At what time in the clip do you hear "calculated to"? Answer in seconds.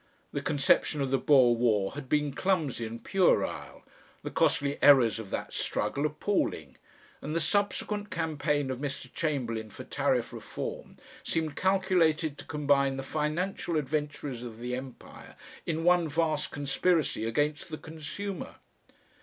11.55-12.45